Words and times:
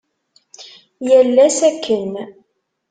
Yal 1.07 1.35
ass 1.47 1.59
akken. 1.69 2.11